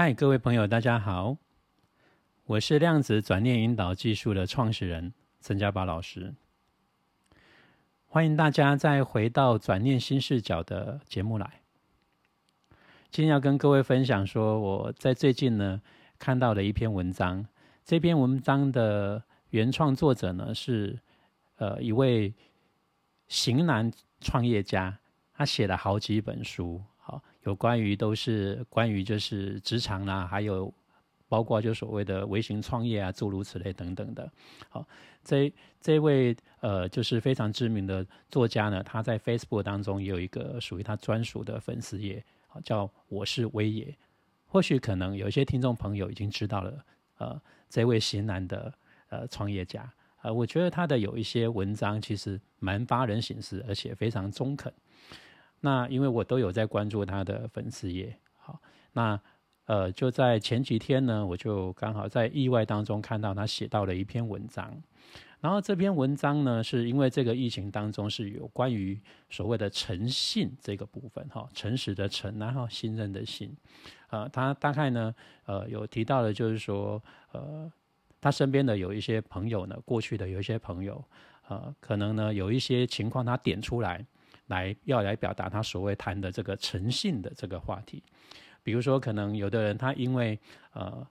[0.00, 1.36] 嗨，各位朋友，大家好，
[2.44, 6.32] 我是量子转念引导技术的创始人陈家宝老师。
[8.06, 11.62] 欢迎大家再回到转念新视角的节目来。
[13.10, 15.82] 今天要跟各位分享说，我在最近呢
[16.16, 17.44] 看到的一篇文章。
[17.84, 20.96] 这篇文章的原创作者呢是
[21.56, 22.32] 呃一位
[23.26, 24.96] 型男创业家，
[25.34, 26.80] 他写了好几本书。
[27.08, 30.70] 好，有关于都是关于就是职场啦，还有
[31.26, 34.30] 包括就所谓的微型创业啊，诸如此类等等的。
[34.68, 34.86] 好，
[35.24, 43.96] 这这位呃就是非常知名的作家呢，他在 Facebook 当中也有一个属于他专属的粉丝页，好叫我是威爷。
[44.44, 46.84] 或许可能有一些听众朋友已经知道了，
[47.16, 47.40] 呃，
[47.70, 48.70] 这位型男的
[49.08, 49.90] 呃创业家，
[50.20, 54.70] 呃，我觉得他的有一些文章其实蛮发人省思，而且非常中肯。
[55.60, 58.60] 那因为我都有在关注他的粉丝页，好，
[58.92, 59.20] 那
[59.66, 64.80] 呃就在前几天呢，我就刚好在意外当中看到他写到了一篇文章，
[65.40, 73.52] 然后这篇文章呢是因为这个疫情当中是有关于所谓的诚信这个部分哈，诚实的诚，然后信任的信，
[74.10, 75.14] 呃，他大概呢
[75.46, 77.02] 呃有提到的就是说
[77.32, 77.70] 呃
[78.20, 81.04] 他身边的有一些朋友呢，过去的有一些朋友，
[81.48, 84.06] 呃，可能呢有一些情况他点出来。
[84.48, 88.02] 来要来表达他所谓谈的这个诚信的这个话题，
[88.62, 90.38] 比如说可能有的人他因为
[90.72, 91.06] 呃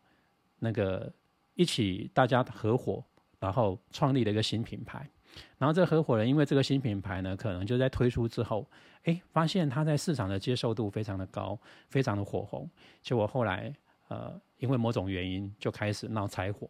[0.59, 1.11] 那个
[1.55, 3.03] 一起大家合伙，
[3.39, 5.07] 然后创立了一个新品牌，
[5.57, 8.67] 然后这合伙人因为这个新品牌呢，可能就在推出之后，
[9.03, 11.57] 哎，发现他在市场的接受度非常的高，
[11.89, 12.69] 非常的火红，
[13.01, 13.73] 结果后来
[14.07, 16.69] 呃因为某种原因就开始闹拆伙，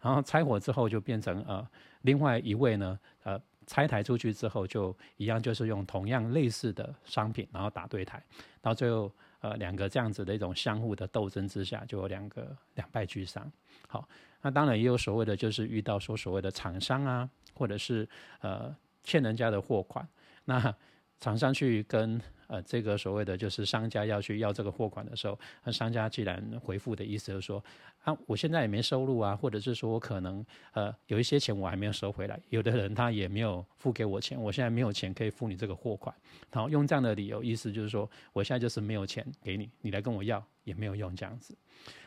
[0.00, 1.66] 然后拆伙之后就变成呃
[2.02, 3.40] 另外一位呢呃。
[3.66, 8.22] 拆台出去之后，就一样，就是用同样类似的商品，然后打对台，
[8.60, 13.50] 到最后，呃，两个这样子的一种相互的斗争之下，就有两个两败俱伤。
[13.88, 14.08] 好，
[14.42, 18.08] 那当然也有所谓的，就是遇到说所谓的厂商啊，或者是
[18.40, 20.06] 呃欠人家的货款，
[20.44, 20.74] 那
[21.20, 22.20] 厂商去跟。
[22.46, 27.64] 呃，这个所谓的就是商家要去要这个货款的时候，那商家既然回复的意思就是说，
[28.02, 36.14] 啊，我现在也没收入啊，或者是说我可能呃有一些钱我还没有收回来，有的人他也没有付给我钱，我现在没有钱可以付你这个货款，
[36.52, 41.56] 然后用这样的理由，意思就是说我现在就是没有钱给你，你来跟我要也没有用这样子。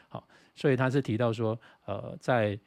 [0.07, 0.23] 好，
[0.55, 2.57] 所以他是提到说，呃，在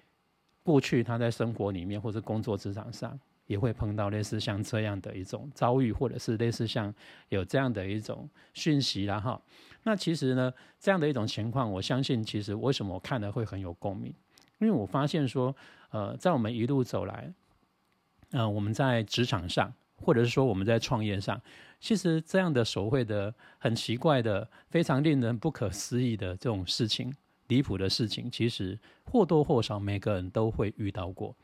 [0.64, 3.18] 过去他在生活里面或者工作职场上。
[3.50, 6.94] 也会碰到类似像这样的一种遭遇，或者是类似像
[7.30, 9.42] 有这样的一种讯息啦哈。
[9.82, 14.14] 那其实呢，这样的一种情况，我相信其实为什么我看的会很有共鸣？
[14.60, 15.54] 因为我发现说，
[15.90, 17.32] 呃，在我们一路走来，
[18.30, 21.42] 嗯，我们在职场上，或者是说我们在创业上，
[21.80, 27.12] 其实这样的所谓的很奇怪的、非常令人不可思议的这种事情、
[27.48, 28.78] 离谱的事情，其实
[29.10, 31.34] 或多或少每个人都会遇到过。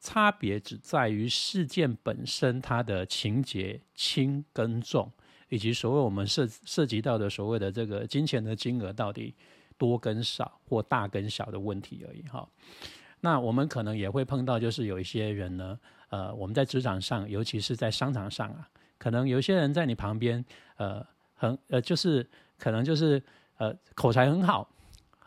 [0.00, 5.10] 差别只在于事件本身，它的情节轻跟重，
[5.48, 9.34] 以及所谓我们涉涉及到的所谓的这个金钱的金额到底
[9.76, 12.48] 多跟少或大跟小的问题而已哈。
[13.20, 15.78] 那我们可能也会碰到，就是有一些人呢，
[16.10, 20.44] 呃，我们在职场上，尤其是在商场上啊，可能有些人在你旁边，
[20.76, 21.04] 呃，
[21.34, 22.24] 很呃，就是
[22.56, 23.20] 可能就是
[23.56, 24.70] 呃，口才很好，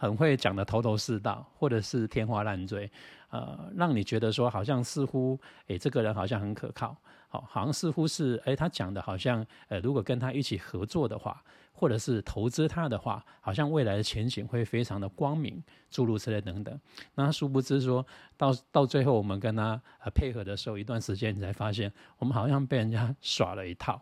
[0.01, 2.89] 很会讲的头头是道，或者是天花乱坠。
[3.29, 6.97] 呃，让你觉得说好像似乎，诶，这个人好像很可靠，
[7.29, 16.77] 好，好像似乎是，诶，他讲的好像，呃，如果跟他一起合作的话，或者是投资他的话，好像未来的前景会非常的光明，诸如此类等等。
[17.13, 18.03] 那殊不知说
[18.35, 24.01] 到到最后，我们跟他呃配合的时候，一段时间你才发现，我们好像被人家 耍了一套。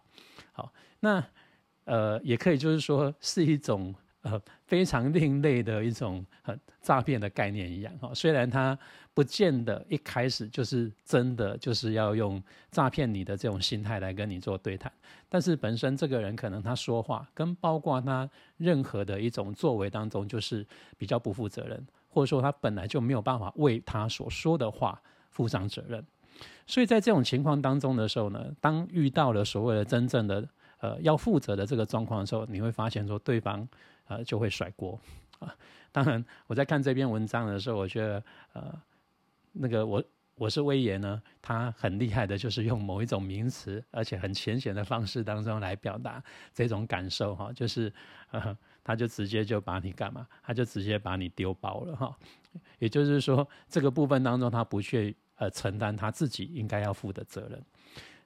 [0.54, 0.72] 好，
[1.02, 1.22] 那
[1.84, 3.94] 呃，也可以就是说是一种。
[4.22, 8.78] 呃，非常另类的一种呃诈骗的概念一样哈，虽然它
[9.14, 14.92] 不见得一开始就是真的就是要用诈骗你的这种心态来跟你做对谈，
[15.30, 20.68] 但是本身这个人可能他说话跟包括他任何的一种作为当中，就是
[20.98, 26.06] 比较不负责任，或者说他本来就没有办法为他所说的话负上责任，
[26.68, 30.46] 所以在这种情况当中的时候呢，当遇到了所谓的真正的
[30.80, 33.66] 呃要负责的这个状况的时候，你会发现说对方。
[34.10, 35.00] 呃，就会甩锅
[35.40, 35.56] 啊！
[35.92, 38.24] 当然，我在看这篇文章的时候，我觉得，
[38.54, 38.82] 呃，
[39.54, 40.04] 那个我
[40.36, 46.22] 我是威严呢，他很厉害的，就是用某一种名词，而且很浅显的方式当中来表达
[46.54, 47.94] 这种感受哈，就是
[48.32, 50.28] 呃，他就直接就把你干嘛？
[50.42, 52.18] 他就直接把你丢包了哈。
[52.80, 57.64] 也就是说，这个部分当中，他不去呃承担他自己应该要负的责任。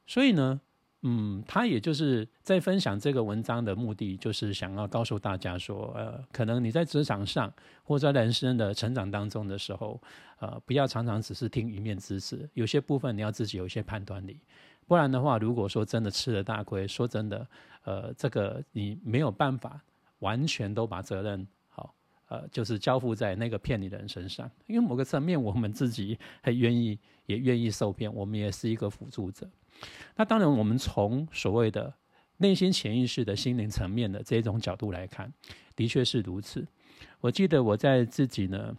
[0.08, 0.62] 所以呢，
[1.06, 7.52] 嗯，他也就是在分享这个文章的目的，就是想要告诉大家说，呃，可能你在职场上
[7.84, 10.02] 或者在人生的成长当中的时候，
[10.40, 14.40] 呃，不要常常只是听一面之词，有些部分你要自己有一些判断力，
[14.88, 17.46] 不然的话，如果说真的吃了大亏，说真的，
[17.84, 19.82] 呃，这个你没有办法
[20.20, 21.46] 完全都把责任，
[22.34, 26.98] 呃，就是交付在那个骗你的人身上，因为某个层面我们自己很愿意，
[27.28, 29.48] 也愿意受骗，我们也是一个辅助者。
[30.16, 31.94] 那当然，我们从所谓的
[32.38, 35.32] 内心潜意识的心灵层面的这种角度来看，
[35.76, 36.66] 的确是如此。
[37.22, 38.76] 我记得我在自己呢，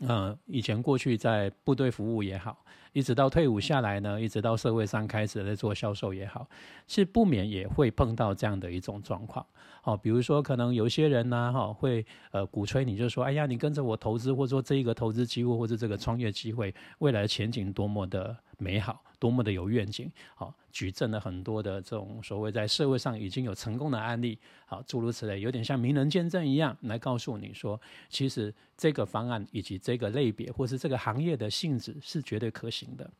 [0.00, 6.48] 嗯，以前过去在部队服务也好，一直到退伍下来呢，一直到社会上开始在做销售也好，
[6.88, 9.44] 是不免也会碰到这样的一种状况。
[9.84, 19.02] 哦，比如说可能有些人呢，哈，会呃鼓吹你，就说，哎呀，你跟着我投资，或者说这一个投资机会，或者这个创业机会，未来的前景多么的美好。
[19.24, 27.80] 多么的有愿景，好，举证了很多的这种所谓在社会上已经有成功的案例，好，诸如此类，有点像名人见证一样，来告诉你说，
[28.10, 33.10] 其实这个方案以及这个类别或是这个行业的性质是绝对可行的。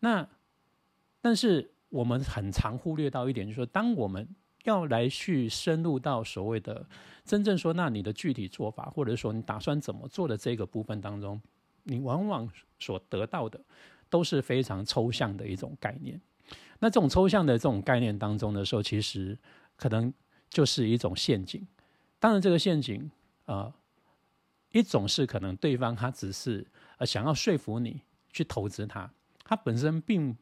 [0.00, 0.26] 那，
[1.20, 4.26] 但是我们很常忽略到一点，就是说，当我们
[4.64, 6.86] 要来去深入到所谓的
[7.26, 11.38] 真正说，那你的具体做法，或者说你打算怎么做的这个部分当中，
[11.82, 13.60] 你往往所得到的。
[14.08, 16.20] 都是非常抽象的一种概念。
[16.78, 19.36] 那这种抽象的这种概念当中的时候，其实
[19.76, 20.12] 可能
[20.50, 21.66] 就是一种陷阱。
[22.18, 23.10] 当然，这个陷阱
[23.46, 23.72] 啊，
[24.72, 26.66] 一种是可能对方他只是
[26.98, 29.10] 呃想要说服你去投资他，
[29.44, 30.36] 他本身并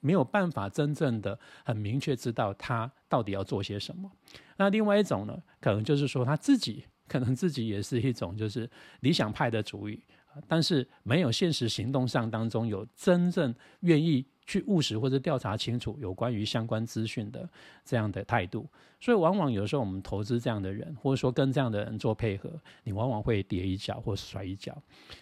[0.00, 4.10] 没有办法真正的很明确知道他到底要做些什么。
[4.56, 8.70] 那另外一种呢，可能就是说他自己可能自己也是一种就是
[9.00, 10.00] 理想派的主义。
[10.46, 17.48] 但是没有现实行动上当中有真正愿意去务实或者调查清楚有关于相关资讯的
[17.84, 18.68] 这样的态度，
[19.00, 22.50] 所以往往有时候我们投资这样的人，或者说跟这样的人做配合，
[22.82, 24.76] 你往往会跌一跤或摔一跤。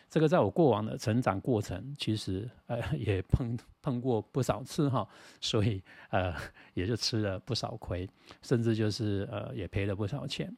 [0.09, 5.07] 这个在我过往的成长过程，其实呃也碰碰过不少次哈，
[5.41, 6.35] 所以呃
[6.73, 8.09] 也就吃了不少亏，
[8.41, 10.55] 甚至就是呃也赔了不少钱。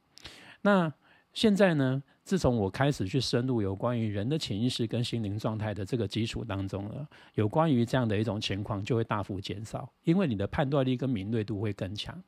[0.63, 0.93] 那
[1.33, 2.03] 现在呢？
[2.23, 7.05] 自从我开始去深入有关于人的潜意识跟心灵状态的这个基础当中了，
[7.35, 12.23] 有关于这样的一种情况就会大幅减少，因为你的判断力跟敏锐度会更强。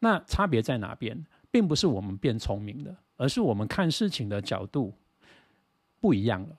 [0.00, 1.24] 那差别在哪边？
[1.48, 4.92] 并不是我们变聪明了，而是我们看事情的角度
[6.00, 6.56] 不一样了。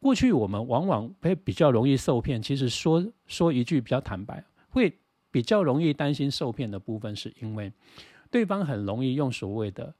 [0.00, 4.92] 过去我们往往会比较容易受骗，其实说说一句比较坦白，会
[5.30, 7.72] 比较容易担心受骗的部分，是因为
[8.28, 9.94] 对方很容易用所谓的。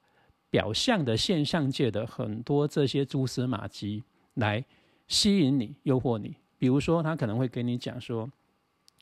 [0.57, 4.65] 表象的现象界的很多这些蛛丝马迹来
[5.07, 6.35] 吸引你、诱惑你。
[6.57, 8.27] 比如说，他可能会跟你讲说：“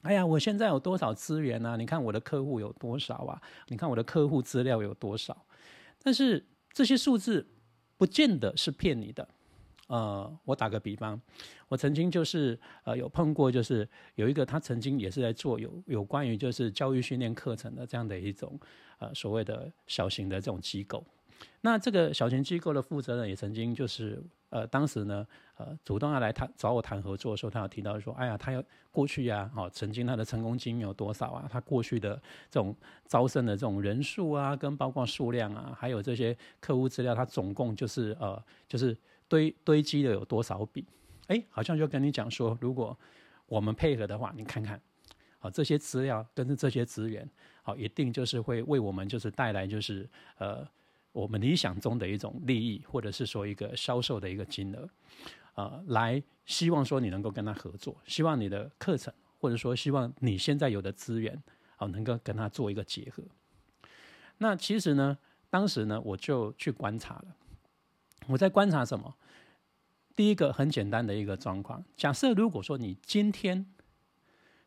[0.03, 1.77] 哎呀，我现在有多少资源啊？
[1.77, 3.41] 你看我的客户有多少啊？
[3.69, 5.45] 你看我的客户资料有多少？”
[6.03, 7.47] 但是这些数字
[7.95, 9.25] 不见得是骗你的。
[9.87, 11.17] 呃，我打个比方，
[11.69, 18.59] 我曾经就是呃有碰过，就是有一个他曾经也是在做有有关于就是教育训练课程的这样的一种
[18.99, 21.01] 呃所谓的小型的这种机构。
[21.61, 25.25] 那这个小型机构的负责人也曾经就是，呃，当时呢，
[25.57, 31.49] 呃，主动要来谈找我谈合作的时候，他有提到说，哎呀，他要过去呀，哦，曾经他的成功经验有多少啊？
[31.51, 32.15] 他过去的
[32.51, 32.75] 这种
[33.07, 38.95] 招生的这种人数啊，跟包括数量啊，还有这些客户资料，他总共就是呃，就是
[39.27, 40.85] 堆堆积的有多少笔？
[41.27, 42.95] 哎，好像就跟你讲说，如果
[43.47, 44.79] 我们配合的话，你看看，
[45.39, 47.27] 好，这些资料跟着这些资源，
[47.63, 50.63] 好，一定就是会为我们就是带来就是呃。
[51.15, 54.89] 我们理想中的一种利益，或者是说一个销售的一个金额，
[55.53, 61.41] 啊，来希望说你能够跟他合作，希望你的课程，或者说希望你现在有的资源，
[61.77, 63.23] 啊，能够跟他做一个结合。
[64.39, 65.17] 那其实呢，
[65.49, 67.37] 当时呢，我就去观察了。
[68.27, 69.15] 我在观察什么？
[70.17, 73.65] 第一个很简单的一个状况，假设如果说你今天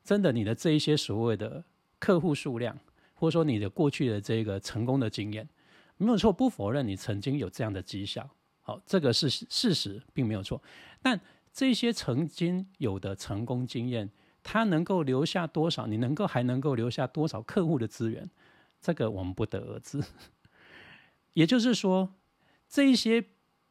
[0.03, 1.63] 真的你的这一些所谓的
[1.99, 2.79] 客户数量，
[3.13, 5.47] 或者说你的过去的这个成功的经验。
[5.99, 8.29] 没有错，不否认你曾经有这样的绩效，
[8.61, 10.63] 好，这个是事实，并没有错。
[11.03, 11.21] 但
[11.53, 14.09] 这些曾经有的成功经验，
[14.45, 15.89] 它能够留下多少？
[15.89, 18.31] 你能够还能够留下多少客户的资源？
[18.81, 20.01] 这个我们不得而知。
[21.35, 22.15] 也就是说，
[22.69, 23.25] 这些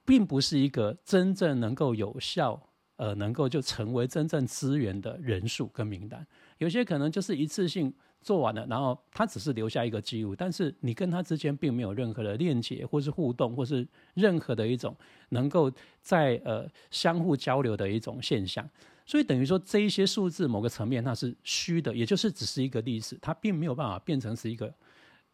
[0.04, 6.28] 并不是一个真正能够有效，呃，能够就成为真正资源的人数跟名单。
[6.58, 7.94] 有些可能就是一次性。
[8.28, 14.94] 做完了，然后他只是留下一个记录，但是你跟他之间并没有任何的链接，或是互动，或是任何的一种
[15.30, 18.70] 能够在呃相互交流的一种现象。
[19.06, 24.74] 所以等于说这一些数字某个层面它是虚的，也就是只是一个历史，它并没有办法变成是一个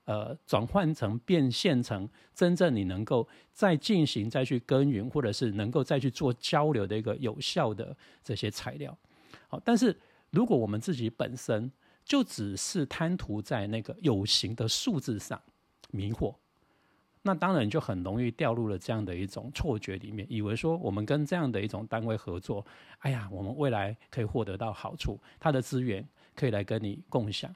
[0.05, 8.95] 呃转换成变现成真正你能够再进行再去耕耘，或者是能够再去做交流的一个有效的这些材料。
[9.47, 9.97] 好，但是
[10.29, 11.71] 如果我们自己本身
[12.05, 15.41] 就只是贪图在那个有形的数字上
[15.91, 16.35] 迷惑。
[17.25, 22.65] 那当然就很容易掉入了这样的一种错觉里面，以为说我们跟这样的一种单位合作，
[22.99, 26.05] 哎呀，我们未来可以获得到好处，他的资源
[26.35, 27.55] 可以来跟你共享。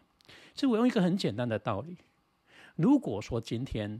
[0.55, 1.97] 所以我用一个很简单的道理：
[2.77, 3.99] 如果说今天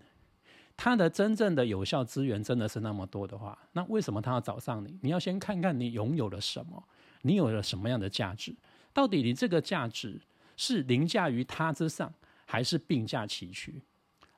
[0.77, 4.98] 他的真正的有效资源真的是那么多的话，那为什么他要找上你？
[5.01, 6.82] 你要先看看你拥有了什么，
[7.24, 8.56] 你有了什么样的价值？
[8.94, 10.22] 到底你这个价值
[10.58, 12.14] 是凌驾于他之上，
[12.46, 13.82] 还是并驾齐驱？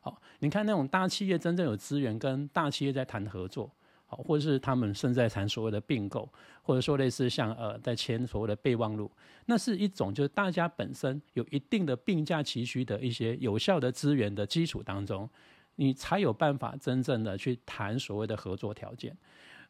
[0.01, 3.69] 好，你看那种大企业真正有资源跟大企业在谈合作，
[4.05, 9.11] 好，或者是他们正在谈所谓的并购，或者说类似像呃在签所谓的备忘录，
[9.45, 15.29] 那是一种就是大家本身有一定的并驾齐驱的一些有效的资源的基础当中，
[15.75, 19.15] 你才有办法真正的去谈所谓的合作条件。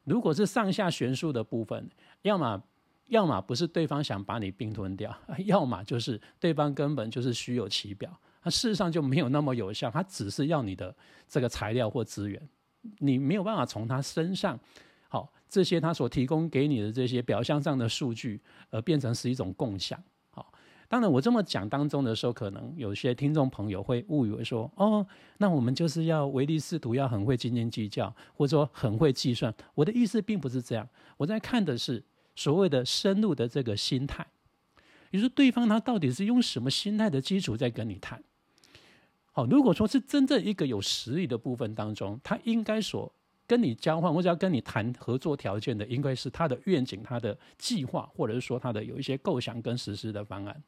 [0.04, 1.90] 如果是上下悬殊的部分，
[2.22, 2.62] 要么
[3.10, 8.10] 要么不是对方想把你并吞掉， 要么就是对方根本就是虚有其表。
[8.42, 10.96] 它事实上就没有那么有效，他只是要你的
[11.28, 12.42] 这个材料或资源，
[13.00, 14.58] 你没有办法从他身上，
[15.10, 18.40] 好这些他所提供给你的这些表象上的数据，
[18.70, 20.02] 而变成是一种共享。
[20.30, 20.54] 好，
[20.88, 25.06] 当然我这么讲当中的时候，可能有些听众朋友会误以为说，哦，
[25.40, 29.54] 那我们就是要唯利是图，要很会斤斤计较，或者说很会计算。
[29.76, 30.88] 我的意思并不是这样，
[31.18, 32.02] 我在看的是
[32.40, 34.26] 所谓的深入的这个心态，
[35.12, 38.24] 也就是对方他到底是用什么心态的基础在跟你谈。
[39.34, 43.14] 好，如果说是真正一个有实力的部分当中，他应该所
[43.46, 50.64] 跟你交换或者要跟你谈合作条件的，应该是他的愿景、他的计划，或者是说他的有一些构想跟实施的方案，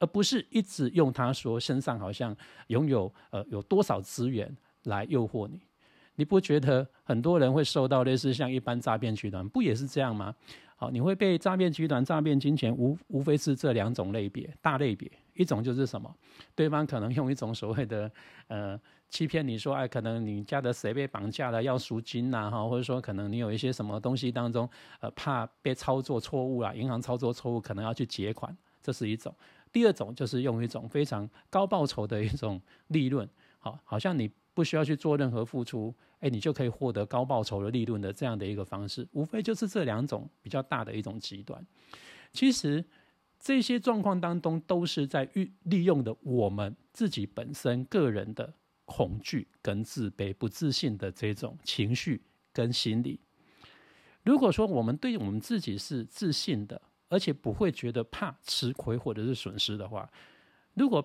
[0.00, 2.36] 而不是一直用他说身上好像
[2.66, 5.60] 拥有呃有多少资源来诱惑你。
[6.16, 10.34] 你不觉得很多人会受到类似像一般诈骗集团，不也是这样吗？
[10.82, 15.08] 好，你会被诈骗集团诈骗金钱，无无非是这两种类别，大类别。
[15.34, 16.12] 一种就是什么，
[16.56, 18.10] 对方可能用一种所谓的
[18.48, 18.76] 呃
[19.08, 29.32] 欺骗你说，哎，可能你家的谁被绑架了要赎金呐，哈，或者说可能你有一些什么东西当中，呃，怕被操作错误啊，银行操作错误，可能要去结款，这是一种。
[29.70, 33.28] 第二种就是用一种非常高报酬的一种利润，
[33.60, 41.66] 好，好像你不需要去做任何付出，哎，你就可以获得高报酬的利润的这样的一个方式，无非就是这两种比较大的一种极端。
[42.32, 42.84] 其实。
[43.44, 48.54] 这些状况当中，都是在利利用的我们自己本身个人的
[48.84, 53.18] 恐惧跟自卑、不自信的这种情绪跟心理。
[54.22, 60.08] 如果说我们对我们自己是自信的，而且不会觉得怕吃亏或者是损失的话，
[60.74, 61.04] 如果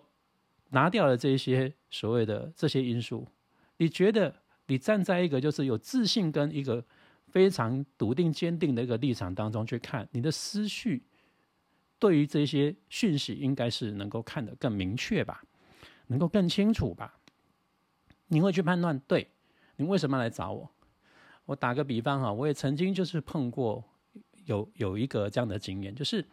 [0.69, 3.27] 拿掉了这些所谓的这些因素，
[3.77, 4.33] 你觉得
[4.67, 6.83] 你站在一个就是有自信跟一个
[7.27, 11.03] 非常笃定坚定的一个立场当中去看你的思绪。
[11.99, 15.43] 对于这些讯息，应该是能够看得更明确吧，
[16.07, 17.17] 能够更清楚吧。
[18.27, 19.27] 你会去判断，对
[19.77, 20.69] 你为什么要来找我？
[21.45, 23.83] 我打个比方哈，我也曾经就是碰过
[24.45, 26.23] 有有一个这样的经验，就是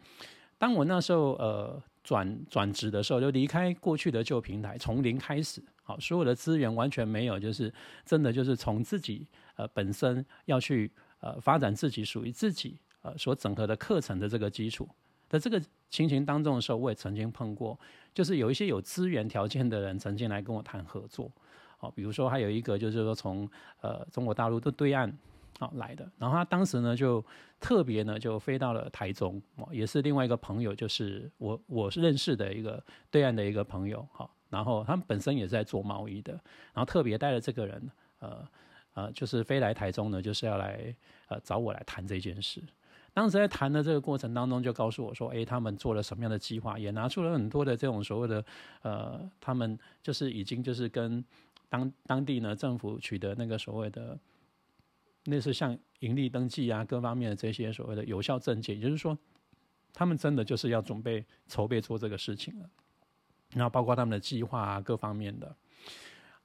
[0.57, 7.73] 当我那时候呃转转职的时候，就离开过去的旧平台，从零开始，好，所有的资源完全没有，就是
[8.05, 14.87] 真的就是从自己呃本身要去呃发展自己属于自己呃所整合的课程的这个基础。
[15.27, 15.59] 在这个
[15.89, 17.77] 情形当中的时候，我也曾经碰过，
[18.13, 21.31] 就是有一些有资源条件的人曾经来跟我谈合作，
[21.77, 23.49] 好，比如说还有一个就是说从
[23.81, 25.11] 呃中国大陆的对岸
[25.59, 27.23] 啊来的，然后他当时呢就
[27.59, 36.33] 特别呢就飞到了台中，哦，也是另外一个朋友，就是我我是认识的一个对岸的一个朋友，好，然后他们本身也是在做贸易的，
[36.73, 38.47] 然后特别带了这个人，呃
[38.93, 40.95] 呃，就是飞来台中呢，就是要来
[41.27, 42.61] 呃找我来谈这件事。
[43.13, 46.77] 当时在谈的这个过程当中，就告诉我说：“哎，他们做了什么样的计划？
[46.77, 48.45] 也拿出了很多的这种所谓的，
[48.81, 51.23] 呃，他们就是已经就是跟
[51.69, 54.19] 当当地呢政府取得那个所谓的，
[55.25, 59.17] 那是像盈利登记啊，各方面的这些所谓的有效证件，也就是说，
[59.93, 62.69] 他们真的就是要准备筹备做这个事情了。
[63.53, 65.55] 然后包括他们的计划啊，各方面的，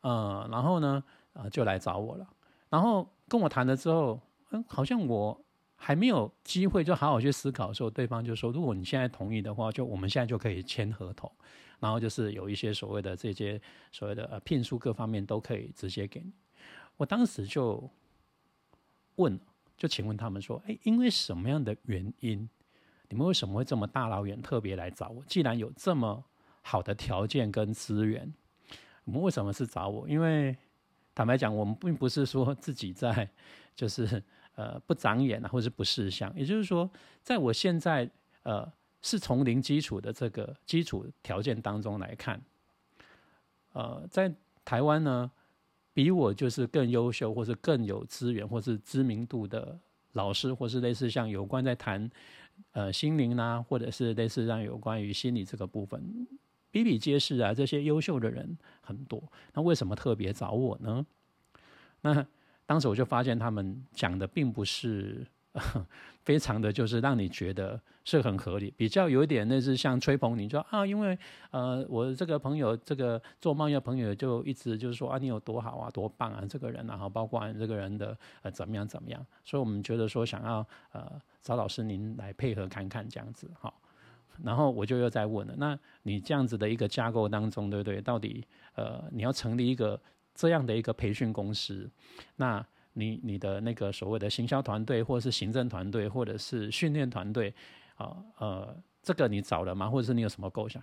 [0.01, 2.29] 呃，然后呢，呃，就来找我了。
[2.69, 4.21] 然后跟我谈了之后，
[4.51, 5.41] 嗯，好像我。
[5.83, 11.33] 还没有机会就好好去思考的时候，对方就说：“如果你现在同意的话，就我们现在就可以签合同，
[11.79, 13.59] 然后就是有一些所谓的这些
[13.91, 16.35] 所谓的呃聘书各方面都可以直接给你。”
[16.99, 17.91] 我当时就
[19.21, 19.39] 问，
[19.77, 22.49] 就请问他们说：“哎，因为什么样的原因，
[23.09, 25.23] 你们为什么会这么大老远特别来找我？
[25.27, 26.25] 既然有这么
[26.63, 28.33] 好的条件跟资源，
[29.05, 30.09] 你们为什么是找我？
[30.09, 30.57] 因为
[31.15, 33.29] 坦白讲，我们并不是说自己在
[33.75, 34.23] 就是
[34.55, 36.35] 呃不长眼啊，或是不识相。
[36.37, 36.91] 也就是说，
[37.23, 38.11] 在我现在
[38.43, 38.71] 呃
[39.03, 42.41] 是从零基础的这个基础条件当中来看，
[43.73, 44.33] 呃，在
[44.65, 45.31] 台湾呢，
[46.03, 49.79] 比我就是更优秀，或是更有资源，或是知名度的
[50.13, 52.11] 老师，或是类似像有关在谈
[52.73, 56.27] 呃心灵啦，或者是类似像有关于心理这个部分。
[56.71, 61.05] 比比皆是啊，这些优秀的人很多，那为什么特别找我呢？
[62.01, 62.27] 那
[62.65, 65.27] 当时我就发现他们讲的并不是
[66.23, 71.19] 非常的就是让你觉得是很合理，比较有一点那是像吹捧你，说啊，因为
[71.51, 83.73] 呃我这个朋友这个做贸易的朋友就一直就是说啊你有多好啊多棒啊这个人，然后包括这个人的呃怎么样怎么样，所以我们觉得说想要呃找老师您来配合看看这样子哈。
[84.43, 88.01] 然后我就又在问了，那你这样子的一个架构当中，对不对？
[88.01, 88.43] 到底
[88.75, 90.01] 呃，你要成立一个
[90.35, 91.91] 这样的一个培训公司，
[92.37, 97.55] 那你你的那个所谓的行销团队，或者是行政团队，或者是训练团队，
[97.97, 99.89] 啊呃，这个你找了吗？
[99.89, 100.83] 或者是你有什么构想？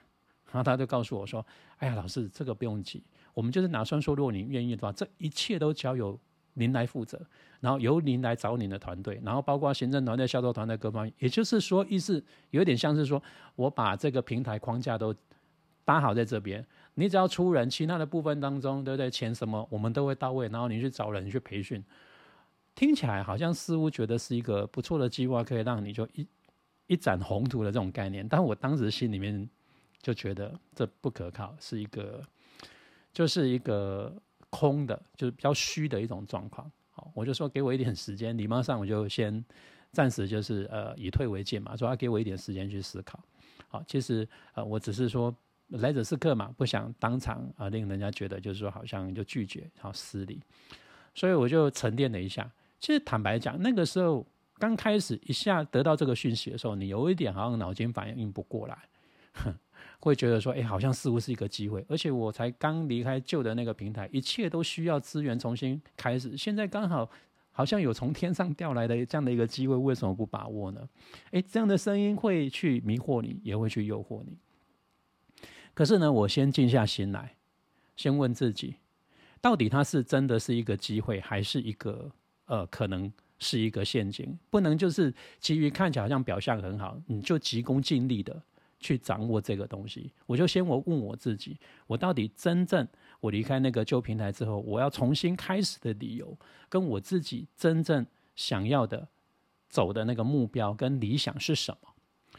[0.52, 1.46] 然后他就告诉我说
[1.80, 6.20] ：“哎呀，老师，这个不用急，我们就是打算说，如果你愿意的话，这一切都交由。”
[6.60, 7.22] 您来负责，
[7.60, 13.22] 然后由您来找您的团队，然后包括行政团队、销售团队各方面，也就是说，意思有点像是说，
[13.56, 15.14] 我把这个平台框架都
[15.86, 16.66] 搭好在这边，
[16.98, 19.10] 你只要出人，其他的部分当中，对不对？
[19.10, 21.84] 钱什么我们都会到位，然后你去找人去培训，
[22.76, 26.28] 听起来好像似乎觉得是一个不错的计划，可以让你就一
[26.88, 28.28] 一展宏图的这种概念。
[28.28, 29.48] 但我当时心里面
[30.02, 32.22] 就觉得这不可靠，是一个，
[33.14, 34.14] 就是一个。
[34.50, 36.72] 空的，就是比较虚的一种状况。
[36.92, 39.44] 好，我就说给我一点时间，礼貌上我就先
[39.92, 43.20] 暂时就是呃以退为进嘛，说要给我一点时间去思考。
[43.68, 45.36] 好，其实呃我只是说
[45.70, 50.42] 来者是客嘛，不想当场啊令人家觉得就是说好像就拒绝，然后失礼。
[51.14, 52.50] 所以我就沉淀了一下。
[52.80, 54.26] 其实坦白讲，那个时候
[54.60, 58.78] 刚开始一下得到这个讯息的时候，你有一点好像脑筋反应不过来。
[60.00, 66.38] 会觉得说，哎，好像似乎是一个机会，而且我才刚离开旧的那个平台，一切都需要资源重新开始。
[66.38, 67.10] 现在刚好
[67.52, 70.88] 好像有从天上掉来的这样的一个机会，为什么不把握呢？
[71.32, 74.38] 哎，这样的声音会去迷惑你，也会去诱惑你。
[75.78, 77.36] 可是呢，我先静下心来，
[77.96, 78.78] 先问自己，
[79.40, 82.12] 到底它是真的是一个机会，还是一个
[82.46, 84.36] 呃，可能是一个陷阱？
[84.50, 88.42] 不能就是急于看起来好像表象很好，你就急功近利的。
[88.80, 92.88] 去掌握这个东西，我就先我问我自己，我到底真正
[93.20, 96.36] 我离开那个旧平台之后，我要重新开始的理由，
[96.70, 98.04] 跟我自己真正
[98.36, 99.08] 想要的
[99.68, 101.90] 走的那个目标跟理想是什么？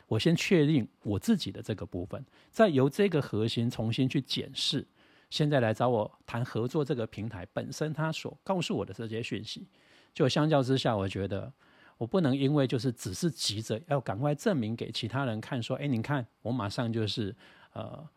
[0.08, 4.84] 我先确定我自己的这个部分，再由这个核心重新去检视。
[5.30, 9.68] 现在来找我谈合作，这个平台本身它所告诉我的这些讯息，
[10.12, 11.52] 就相较之下，我觉得。
[11.98, 17.34] 我不能因为就是只是急着要赶快证明给其他人看，说，哎，你看我马上就是，
[17.72, 18.08] 呃，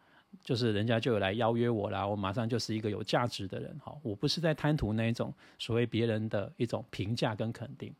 [0.43, 7.91] 就是人家就来邀约我啦，我马上就是一个有价值的人，哈，我不是在贪图那一种所谓别人的一种评价跟肯定，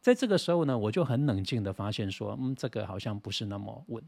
[0.00, 4.02] 在这个时候呢，我就很冷静的发现说，嗯，这个好像不是那么稳，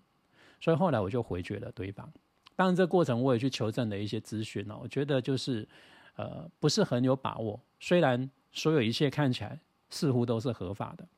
[0.61, 2.11] 所以后来我就回绝了对方。
[2.57, 5.69] 当然，这过程我也去求证了一些资讯呢，我觉得就是，
[6.17, 7.61] 呃，不是很有把握。
[7.79, 9.59] 虽然所有一切看起来。
[9.93, 11.09] 似乎都是合法的，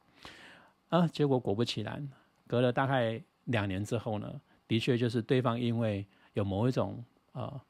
[0.88, 2.08] 啊，结果果不其然，
[2.46, 7.62] 隔了大概两年之后呢，的确就是对方因为有某一种啊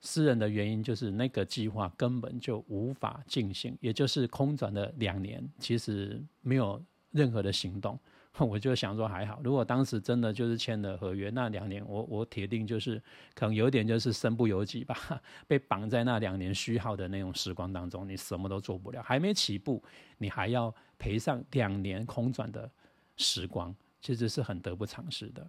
[0.00, 7.98] 私人的原因，就是那个计划根本就无法进行，也就是空转了两年，其实没有任何的行动。
[8.38, 13.02] 我就想说还好，如果当时真的就是签了合约，那两年我我铁定就是
[13.34, 14.96] 可能有点就是身不由己吧，
[15.48, 19.82] 被绑在那两年虚耗的那种时光当中，你什么都做不了，还没起步，
[20.18, 22.70] 你还要赔上两年空转的
[23.16, 25.44] 时光，其实是很得不偿失的。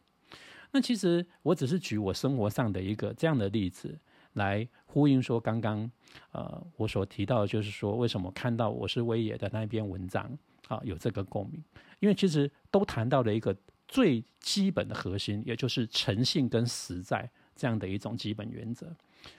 [0.71, 3.95] 那其实我只是举我生活上的一个这样的例子
[4.39, 5.87] 来呼应说，刚刚
[6.31, 10.35] 呃我所提到的就是说，为什么看到我是威野的那一篇文章。
[10.67, 11.59] 啊，有这个共鸣，
[11.99, 13.55] 因为其实都谈到了一个
[13.87, 18.85] 最基本的核心，也就是诚信跟实在这样的一种基本原则。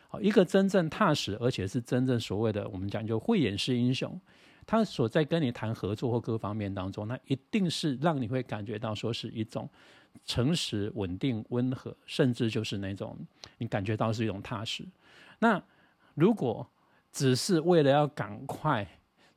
[0.09, 4.21] 好，一个真正踏实，而且是真正所谓的我们讲究慧眼识英雄，
[4.71, 9.69] 他所在跟你谈合作或各方面当中，那一定是让你会感觉到说是一种
[10.25, 13.19] 诚实、稳定、温和，甚至就是那种
[13.59, 14.87] 你感觉到是一种踏实。
[15.41, 15.61] 那
[16.15, 16.65] 如果
[17.11, 18.87] 只是为了要赶快，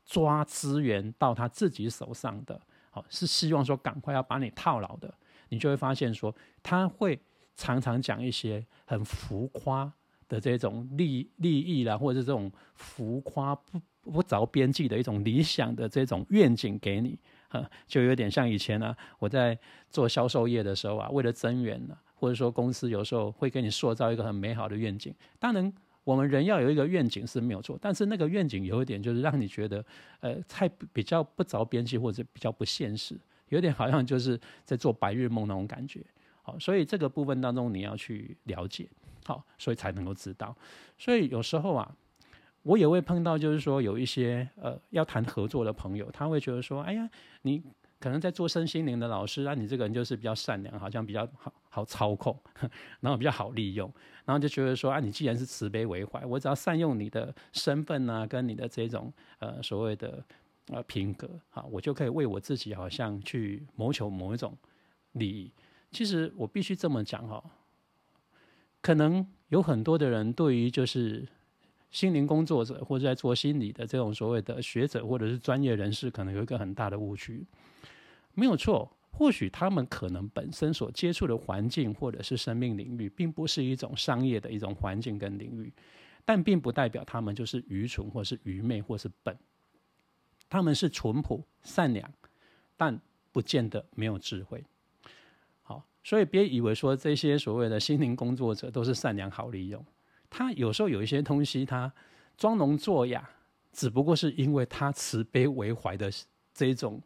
[0.06, 5.12] 抓资源到他自己手上的，好是希望说赶快要把你套牢的，
[5.50, 7.20] 你就会发现说，他会
[7.56, 9.92] 常常讲一些很浮夸
[10.28, 17.18] 的这种利利益啦，或者是这种浮夸不不着边际的一种理想的这种愿景给你，
[17.50, 19.58] 哈，就有点像以前呢，我在
[19.90, 25.74] 做销售业的时候啊，为了增援呢，或者说公司有时候会给你塑造一个很美好的愿景，当然。
[26.06, 29.86] 我们人要有一个愿景是没有错，但是那个愿景有一点就是让你觉得，
[30.20, 36.02] 呃，太比较不着边际或者比较不现实，有点好像就是在做白日梦那种感觉。
[36.42, 38.86] 好，所以这个部分当中你要去了解，
[39.24, 40.54] 好，所以才能够知道。
[40.98, 41.90] 所以有时候啊，
[42.64, 47.10] 我也会碰到，就是说有一些呃要谈合作的朋友，他会觉得说，哎呀，
[47.44, 47.62] 你。
[48.00, 52.38] 可能在做身心灵的老师啊，你这个人就是比较善良，好像比较好好操控，
[53.00, 53.90] 然后比较好利用，
[54.26, 60.22] 然后就觉得说啊，你既然是慈悲为怀，我只要善用你的身份啊，跟你的这种呃所谓的
[60.68, 64.54] 呃品格啊，我就可以为我自己好像去谋求某一种
[65.14, 65.50] 利益。
[65.90, 67.42] 其实我必须这么讲哈，
[68.82, 71.26] 可能有很多的人对于就是
[71.94, 77.46] 心灵工作者或者在做心理的这种所谓的学者或者是专业人士，可能有一个很大的误区。
[78.34, 85.72] 没有错，或许他们可能本身所接触的环境或者是生命领域，并不是一种商业的一种环境跟领域，
[86.26, 89.38] 但并不代表他们就是愚蠢或是愚昧或是笨。
[90.50, 92.12] 他们是淳朴善良，
[92.76, 93.00] 但
[93.32, 94.64] 不见得没有智慧。
[95.62, 99.86] 好，所以别以为说这些所谓的心灵工作者都是善良好利用。
[100.34, 101.94] 他有时候有一些东西，他
[102.36, 103.30] 装聋作哑，
[103.72, 106.12] 只不过是因为他慈悲为怀的
[106.54, 107.00] 这种。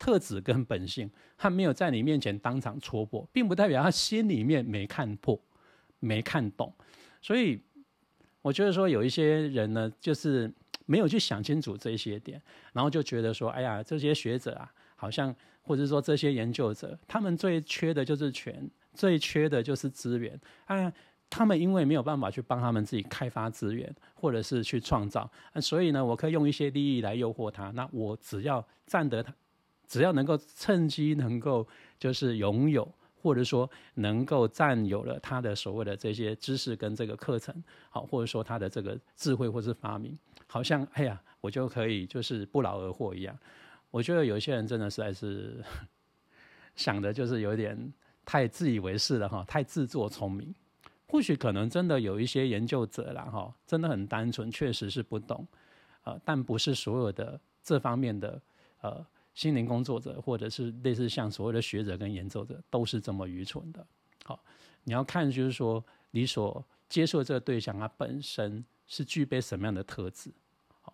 [0.00, 5.36] 特质跟本性，他没有在你面前当场戳破，并不代表他心里面没看破、
[5.98, 6.72] 没看懂。
[7.20, 7.60] 所以，
[8.40, 10.48] 我觉得说有一些人呢，就是
[10.86, 12.40] 没有去想清楚这些点，
[12.72, 20.40] 然后就觉得说，哎呀，这些学者啊，好像或者说这些研究者，他们最缺的就是权，最缺的就是资源。
[20.66, 20.92] 啊，
[21.30, 27.70] 他们因为没有办法去帮他们自己开发资源，或者是去创造，所以呢，我可以用一些利益来诱惑他。
[27.72, 29.34] 那我只要占得他。
[29.86, 31.66] 只要能够趁机能够
[31.98, 32.86] 就是拥有，
[33.22, 40.14] 或者说能够占有了他的所谓的这些知识跟这个课程，好，或者说他的这个智慧或是发明，
[40.46, 43.34] 好像哎呀，我就可以就是不劳而获一样。
[43.90, 45.64] 我觉得有些人真的实在是
[46.76, 47.90] 想的就是有点
[48.26, 50.54] 太自以为是了哈，太自作聪明。
[51.08, 55.46] 或许可能真的有一些研究者啦哈，真的很单纯，确实是不懂，
[56.04, 58.40] 呃，但不是所有的这方面的
[58.82, 59.04] 呃。
[59.34, 63.86] 心灵工作者，或者是类似像所谓的学者跟研究者，都是这么愚蠢的。
[64.24, 64.42] 好，
[64.82, 70.32] 你要看就是说，你所接受这个对象，它本身是具备什么样的特质。
[70.82, 70.92] 好，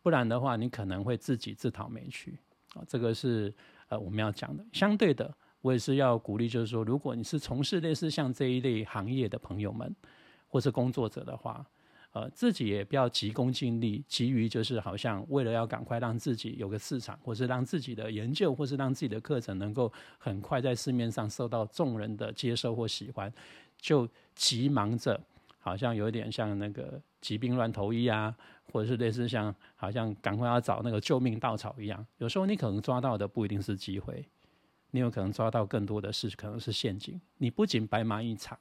[0.00, 2.38] 不然的话，你可能会自己自讨没趣。
[2.72, 3.52] 啊，这个是
[3.88, 4.64] 呃我们要讲的。
[4.72, 9.96] 相对的，我也是要鼓励，就是说，如果你是从事类似像这一类行业的朋友们，
[10.46, 11.64] 或是工作者的话。
[12.12, 23.32] 呃，自己也不要急功近利，急于就是好像为了要赶快让自己有个市场，或是让自己的研究，或是让自己的课程能够很快在市面上受到众人的接受或喜欢，
[23.80, 25.20] 就急忙着，
[25.58, 28.32] 好像有点像那个疾病乱投医啊，
[28.70, 32.06] 或者是类似像好像赶快要找那个救命稻草一样。
[32.18, 34.24] 有时候你可能抓到的不一定是机会，
[34.94, 37.20] 你有可能抓到更多的是可能是陷阱。
[37.38, 38.56] 你不仅白忙一场，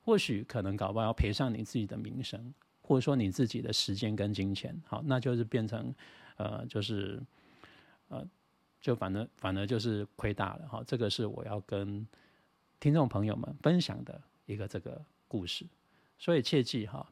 [0.00, 2.54] 或许可能搞不好要赔上你自己的名声。
[2.86, 5.94] 或者说你自己的时间跟金钱，好，那就是变成，
[6.36, 7.18] 呃，就是，
[8.08, 8.22] 呃，
[8.78, 10.84] 就反正反而就是亏大了，哈。
[10.86, 12.06] 这个是我要跟
[12.78, 15.64] 听众朋友们分享的一个这个故事，
[16.18, 17.06] 所以切记哈，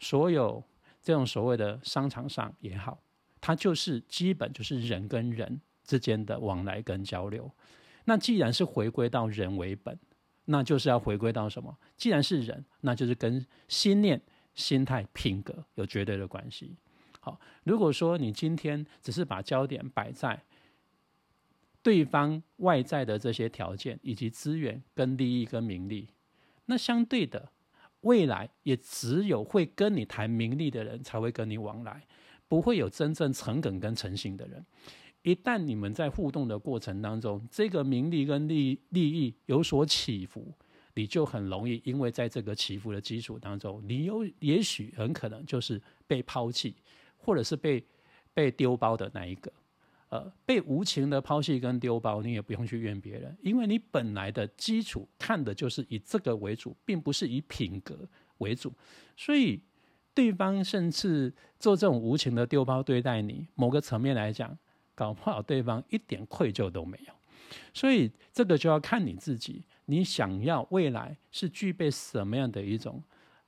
[0.00, 0.60] 所有
[1.00, 3.00] 这种所谓的商场上也好，
[3.40, 7.48] 它就是基本就是人跟人之间的往来跟交流。
[8.04, 9.98] 那既然是回归到人为本，
[10.44, 11.78] 那就是要回归到什么？
[11.96, 14.20] 既然是人，那就是跟心念。
[14.52, 16.76] 心态、品格有绝对的关系。
[17.20, 20.42] 好，如果说你今天只是把焦点摆在
[21.82, 26.08] 对方外在的这些条件以及资源、跟利益、跟名利，
[26.66, 27.50] 那相对的，
[28.00, 32.04] 未来也只有会跟你谈名利的人才会跟你往来，
[32.48, 34.66] 不会有真正诚恳跟诚信的人。
[35.22, 40.52] 一旦你们在互动的过程当中，这个名利跟利利益有所起伏。
[40.94, 46.74] 你就很容易，因为在这个起伏的基础当中，你有也许很可能就是被抛弃，
[47.16, 47.82] 或者是被
[48.34, 49.50] 被丢包的那一个，
[50.08, 57.96] 呃，被无情的抛弃跟丢包，你也不用去怨别人，因为你本来的基础看的就是以这个为主，并不是以品格
[58.38, 58.72] 为主，
[59.16, 59.62] 所以
[60.12, 64.58] 对方甚至做这种无情的丢包对待你，某个层面来讲，
[65.00, 67.14] 搞不好对方一点愧疚都没有。
[67.72, 73.02] 所以这个就要看你自己，你想要未来是具备什么样的一种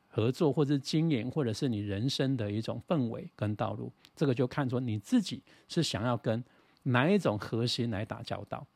[0.09, 6.43] 合作，或者经营，或者是你人生的一种氛围跟道路，这个就看出你自己是想要跟
[6.85, 8.67] 哪一种核心来打交道，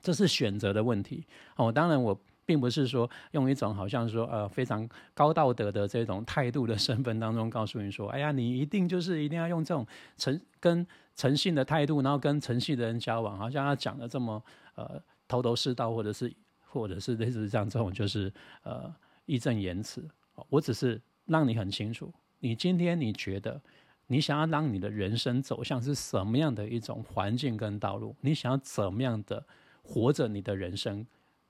[0.00, 1.26] 这是选择的问题。
[1.56, 2.16] 哦，当然我。
[2.46, 10.84] 并不是说用一种好像说呃非常高道德的这种态度的身份当中告诉你说，哎呀，你一定就是一定要用这种成跟
[11.20, 14.42] 诚信的态度，然后跟诚信的人交往，好像他讲的这么
[14.74, 16.32] 呃头头是道，或者是
[16.66, 18.90] 或者是类似这样这种就是呃
[19.26, 20.08] 义正言辞。
[20.48, 23.60] 我只是让你很清楚，你今天你觉得
[24.06, 29.44] 你想要让你的人生走向是什么样的一种环境跟道路，你想要怎么样的
[29.82, 31.06] 活着你的人生。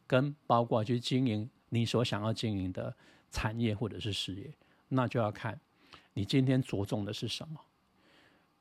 [0.06, 2.92] 跟包括去经营你所想要经营的
[3.30, 4.52] 产业或者是事业，
[4.88, 5.60] 那就要看
[6.14, 7.60] 你今天着重的是什么。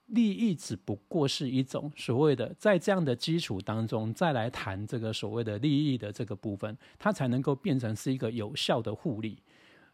[0.10, 9.38] 利益只不过是一种所谓的，在这样的基础当中再来谈这个所谓的利益的这个部分，它才能够变成是一个有效的互利。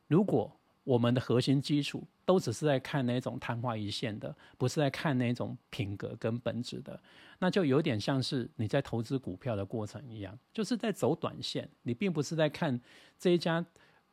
[0.07, 0.51] 如果
[0.83, 6.99] 我们的核心基础都只是在看那种昙花一现的，不是在看那种品格跟本质的，
[7.39, 11.67] 那就有点像是你在投资股票的过程一样，就是在走短线。
[11.81, 12.79] 你并不是在看
[13.17, 13.65] 这一家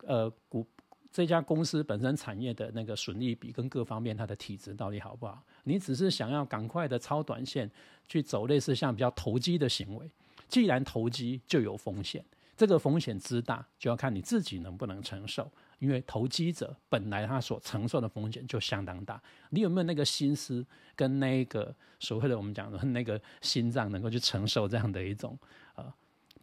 [0.05, 0.67] 呃股
[1.13, 7.71] 这家公司本身产业的那个损益比跟各方面它的体质到底好不好，你只是想要赶快的超短线
[8.09, 10.11] 去走类似像比较投机的行为。
[10.49, 12.25] 既然投机就有风险，
[12.57, 15.51] 这个风险之大，就要看你自己能不能承受。
[15.79, 19.21] 因为投机者本来他所承受的风险就相当大，
[19.51, 25.37] 你有没有那个心思跟那个所谓的我们讲的那个心脏能够去承受这样的一种
[25.75, 25.93] 呃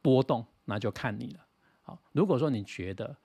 [0.02, 1.46] 波动，那就看你了。
[1.84, 3.16] 好，如果说你觉得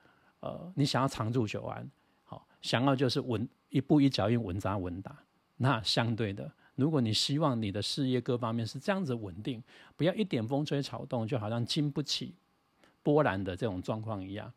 [0.45, 1.89] 呃你想要长驻久安，
[2.23, 5.17] 好，想要就是稳一步一脚印稳扎稳打，
[5.57, 9.63] 那相对的，如果你希望你的事业各方面是这样子稳定，
[9.95, 12.35] 不要一点风吹草动就好像经不起
[13.01, 14.53] 波澜的这种状况一样，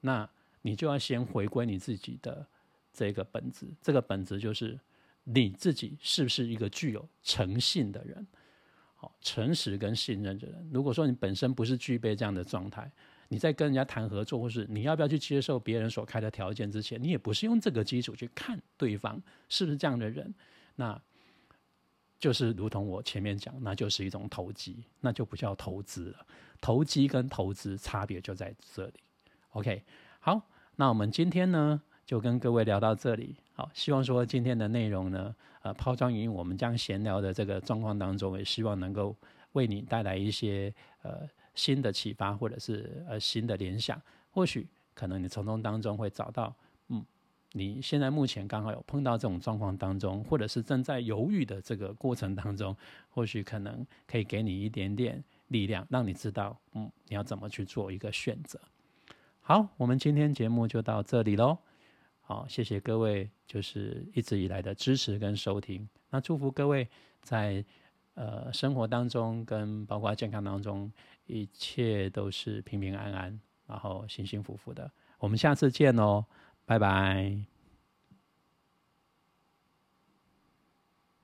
[0.00, 0.28] 那。
[0.64, 2.46] 你就要先回归你自己的
[2.92, 4.78] 这个本质，这个本质就是
[5.24, 8.24] 你自己是不是一个具有诚信的人，
[8.94, 10.70] 好，诚实跟信任的人。
[10.72, 12.88] 如果说你本身不是具备这样的状态，
[13.32, 19.18] 你在跟人家谈合作，或是你要不要去接受别人所开的条件之前，你也不是用这个基础去看对方
[19.48, 20.34] 是不是这样的人，
[20.76, 21.00] 那
[22.18, 26.26] 就是如同我前面讲，那就是一种投机，那就不叫投资了。
[26.60, 29.00] 投机跟投资差别就在这里。
[29.52, 29.82] OK，
[30.20, 30.42] 好。
[30.76, 33.36] 那我们今天呢，就跟各位聊到这里。
[33.54, 39.16] 好，希望说今天的内容呢，呃，抛砖引玉，我们将闲聊的这个状况当中，也希望能够
[39.52, 44.00] 为你带来一些呃新的启发，或者是呃新的联想。
[44.30, 46.54] 或许可能你从中当中会找到，
[46.88, 47.04] 嗯，
[47.52, 52.74] 你现在目前刚好有碰到这种状况当中，或者是正在犹豫的这个过程当中，
[53.10, 58.58] 或许可能可以给你一点点力量，让你知道，嗯，你要怎么去做一个选择。
[59.40, 61.58] 好，我们今天节目就到这里喽。
[62.20, 65.86] 好，谢谢各位，就是一直以来的支持跟收听。
[66.08, 66.88] 那祝福各位
[67.20, 67.62] 在
[68.14, 70.90] 呃生活当中跟包括健康当中，
[71.26, 74.90] 一切都是平平安安，然后幸幸福福的。
[75.18, 76.24] 我们下次见哦，
[76.64, 77.51] 拜拜。